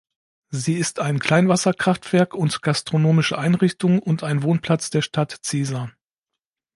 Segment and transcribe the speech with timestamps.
[0.49, 5.91] Sie ist ein Kleinwasserkraftwerk und gastronomische Einrichtung und ein Wohnplatz der Stadt Ziesar.